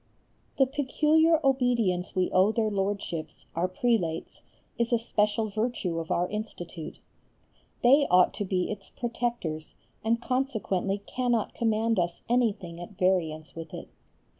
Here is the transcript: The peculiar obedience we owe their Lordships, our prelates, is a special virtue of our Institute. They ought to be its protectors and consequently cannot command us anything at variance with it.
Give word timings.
The 0.57 0.65
peculiar 0.65 1.39
obedience 1.43 2.15
we 2.15 2.31
owe 2.31 2.51
their 2.51 2.71
Lordships, 2.71 3.45
our 3.55 3.67
prelates, 3.67 4.41
is 4.79 4.91
a 4.91 4.97
special 4.97 5.47
virtue 5.49 5.99
of 5.99 6.09
our 6.09 6.27
Institute. 6.29 6.97
They 7.83 8.07
ought 8.09 8.33
to 8.33 8.43
be 8.45 8.71
its 8.71 8.89
protectors 8.89 9.75
and 10.03 10.19
consequently 10.19 11.03
cannot 11.05 11.53
command 11.53 11.99
us 11.99 12.23
anything 12.27 12.79
at 12.81 12.97
variance 12.97 13.53
with 13.53 13.75
it. 13.75 13.89